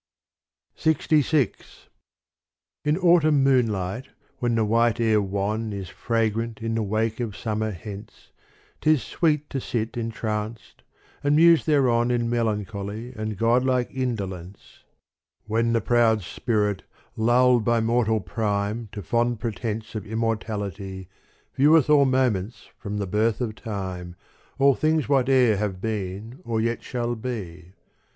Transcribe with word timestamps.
LXVI 0.79 1.53
In 2.83 2.97
autumn 2.97 3.43
moonlight 3.43 4.07
when 4.39 4.55
the 4.55 4.65
white 4.65 4.99
air 4.99 5.21
wan 5.21 5.71
Is 5.73 5.89
fragrant 5.89 6.59
in 6.59 6.73
the 6.73 6.81
wake 6.81 7.19
of 7.19 7.37
summer 7.37 7.69
hence 7.69 8.31
'T 8.81 8.93
is 8.93 9.03
sweet 9.03 9.47
to 9.51 9.61
sit 9.61 9.95
entranced 9.95 10.81
and 11.23 11.35
muse 11.35 11.65
thereon 11.65 12.09
In 12.09 12.31
melancholy 12.31 13.13
and 13.13 13.37
godlike 13.37 13.91
indolence: 13.93 14.83
When 15.45 15.71
the 15.71 15.81
proud 15.81 16.23
spirit 16.23 16.81
lulled 17.15 17.63
by 17.63 17.79
mortal 17.79 18.21
prime 18.21 18.89
To 18.93 19.03
fond 19.03 19.39
pretence 19.39 19.93
of 19.93 20.07
immortality 20.07 21.09
Vieweth 21.55 21.91
all 21.91 22.05
moments 22.05 22.69
from 22.75 22.97
the 22.97 23.05
birth 23.05 23.39
of 23.39 23.53
time, 23.53 24.15
All 24.57 24.73
things 24.73 25.05
whate'er 25.07 25.57
have 25.57 25.79
been 25.79 26.39
or 26.43 26.59
yet 26.59 26.81
shall 26.81 27.13
be. 27.13 27.73